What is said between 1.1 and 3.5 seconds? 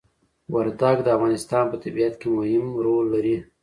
افغانستان په طبيعت کي مهم ړول لري